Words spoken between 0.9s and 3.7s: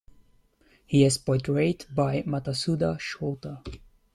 is portrayed by Matsuda Shota.